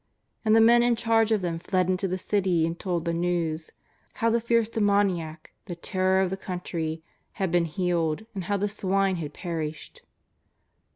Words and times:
And 0.43 0.55
the 0.55 0.61
men 0.61 0.81
in 0.81 0.95
charge 0.95 1.31
of 1.31 1.41
them 1.43 1.59
fled 1.59 1.87
into 1.87 2.07
the 2.07 2.17
city 2.17 2.65
and 2.65 2.79
told 2.79 3.05
the 3.05 3.13
news— 3.13 3.69
how 4.15 4.31
the 4.31 4.41
fierce 4.41 4.67
demoniac, 4.67 5.51
the 5.65 5.75
terror 5.75 6.21
of 6.21 6.31
the 6.31 6.37
country, 6.37 7.03
had 7.33 7.51
been 7.51 7.65
healed, 7.65 8.25
and 8.33 8.45
how 8.45 8.57
the 8.57 8.67
swine 8.67 9.17
had 9.17 9.31
perished. 9.35 10.01